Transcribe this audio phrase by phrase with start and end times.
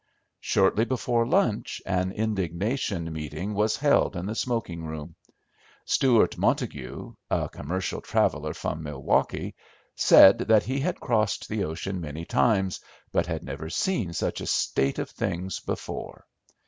[0.39, 5.13] Shortly before lunch an indignation meeting was held in the smoking room.
[5.85, 9.53] Stewart Montague, a commercial traveller from Milwaukee,
[9.93, 12.79] said that he had crossed the ocean many times,
[13.11, 16.25] but had never seen such a state of things before.